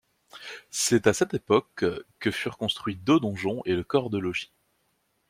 C'est 0.71 1.05
à 1.05 1.13
cette 1.13 1.35
époque 1.35 1.85
que 2.17 2.31
furent 2.31 2.57
construits 2.57 2.95
deux 2.95 3.19
donjons 3.19 3.61
et 3.65 3.75
le 3.75 3.83
corps 3.83 4.09
de 4.09 4.17
logis. 4.17 4.51